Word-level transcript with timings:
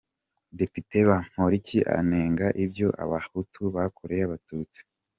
Depite 0.57 0.97
Bamporiki 1.07 1.77
anenga 1.97 2.45
ibyo 2.63 2.87
Abahutu 3.03 3.61
bakoreye 3.75 4.23
Abatusi. 4.25 4.81